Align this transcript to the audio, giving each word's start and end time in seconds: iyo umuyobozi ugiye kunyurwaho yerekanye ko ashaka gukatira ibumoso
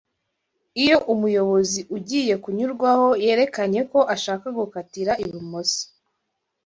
iyo 0.83 0.97
umuyobozi 1.13 1.79
ugiye 1.97 2.33
kunyurwaho 2.43 3.07
yerekanye 3.25 3.81
ko 3.91 3.99
ashaka 4.15 4.45
gukatira 4.57 5.11
ibumoso 5.25 5.81